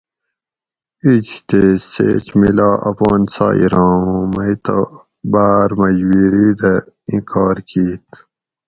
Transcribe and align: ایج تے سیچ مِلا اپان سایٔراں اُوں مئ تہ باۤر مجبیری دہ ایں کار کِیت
ایج 1.03 1.27
تے 1.47 1.61
سیچ 1.91 2.25
مِلا 2.39 2.69
اپان 2.89 3.21
سایٔراں 3.33 3.95
اُوں 4.05 4.23
مئ 4.33 4.53
تہ 4.63 4.77
باۤر 5.31 5.69
مجبیری 5.79 6.47
دہ 6.59 6.73
ایں 7.07 7.21
کار 7.31 7.57
کِیت 7.69 8.07